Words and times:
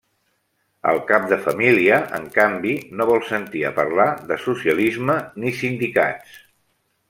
El 0.91 1.01
cap 1.11 1.27
de 1.33 1.37
família, 1.47 1.99
en 2.19 2.25
canvi, 2.39 2.73
no 3.01 3.07
vol 3.11 3.23
sentir 3.29 3.63
a 3.69 3.73
parlar 3.81 4.09
de 4.33 4.41
socialisme 4.49 5.21
ni 5.45 5.57
sindicats. 5.63 6.45